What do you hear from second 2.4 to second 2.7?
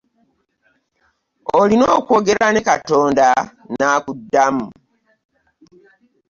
ne